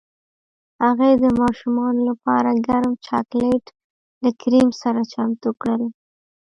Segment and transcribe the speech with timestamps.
[0.83, 3.65] هغې د ماشومانو لپاره ګرم چاکلیټ
[4.23, 5.83] له کریم سره چمتو کړل